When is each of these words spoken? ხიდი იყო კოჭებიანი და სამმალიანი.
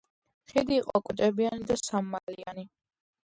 ხიდი 0.53 0.75
იყო 0.83 1.01
კოჭებიანი 1.09 1.67
და 1.73 1.77
სამმალიანი. 1.83 2.65